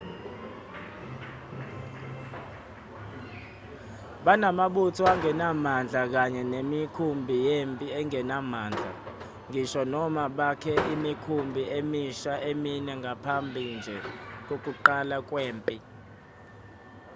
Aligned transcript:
banamabutho 4.25 5.03
angenamandla 5.13 6.01
kanye 6.13 6.41
nemikhumbi 6.53 7.35
yempi 7.47 7.85
engenamandla 7.99 8.91
ngisho 9.49 9.81
noma 9.93 10.23
bakhe 10.37 10.73
imikhumbi 10.93 11.61
emisha 11.79 12.33
emine 12.51 12.91
ngaphambi 13.01 13.61
nje 13.75 13.95
kokuqala 14.47 15.17
kwempi 15.29 15.75